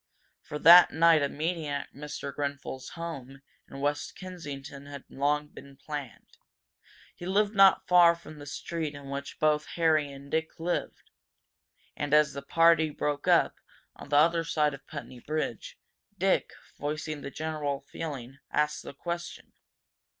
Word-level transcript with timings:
For 0.41 0.57
that 0.57 0.89
night 0.89 1.21
a 1.21 1.29
meeting 1.29 1.67
at 1.67 1.93
Mr. 1.93 2.33
Grenfel's 2.33 2.89
home 2.97 3.43
in 3.69 3.79
West 3.81 4.15
Kensington 4.15 4.87
had 4.87 5.03
long 5.11 5.49
been 5.49 5.77
planned. 5.77 6.39
He 7.15 7.27
lived 7.27 7.53
not 7.53 7.85
far 7.87 8.15
from 8.15 8.39
the 8.39 8.47
street 8.47 8.95
in 8.95 9.11
which 9.11 9.39
both 9.39 9.67
Harry 9.77 10.11
and 10.11 10.31
Dick 10.31 10.59
lived. 10.59 11.11
And, 11.95 12.15
as 12.15 12.33
the 12.33 12.41
party 12.41 12.89
broke 12.89 13.27
up, 13.27 13.59
on 13.95 14.09
the 14.09 14.15
other 14.17 14.43
side 14.43 14.73
of 14.73 14.87
Putney 14.87 15.19
Bridge, 15.19 15.77
Dick, 16.17 16.51
voicing 16.79 17.21
the 17.21 17.29
general 17.29 17.81
feeling, 17.81 18.39
asked 18.49 18.83
a 18.85 18.95
question. 18.95 19.53